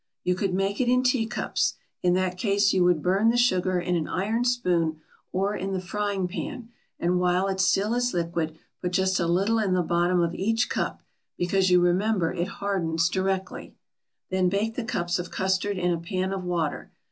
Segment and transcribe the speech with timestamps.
[0.23, 3.95] You could make it in teacups; in that case you would burn the sugar in
[3.95, 4.99] an iron spoon
[5.31, 9.59] or in the frying pan and while it still is liquid put just a little
[9.59, 11.03] in the bottom of each cup,
[11.37, 13.75] because you remember it hardens directly.
[14.31, 16.91] Then bake the cups of custard in a pan of water.